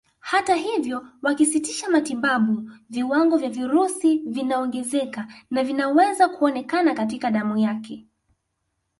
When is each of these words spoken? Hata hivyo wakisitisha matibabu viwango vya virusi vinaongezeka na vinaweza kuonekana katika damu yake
Hata 0.19 0.55
hivyo 0.55 1.07
wakisitisha 1.21 1.89
matibabu 1.89 2.71
viwango 2.89 3.37
vya 3.37 3.49
virusi 3.49 4.17
vinaongezeka 4.25 5.27
na 5.51 5.63
vinaweza 5.63 6.29
kuonekana 6.29 6.93
katika 6.93 7.31
damu 7.31 7.57
yake 7.57 8.07